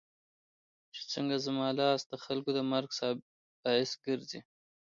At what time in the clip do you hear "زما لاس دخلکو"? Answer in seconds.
1.45-2.49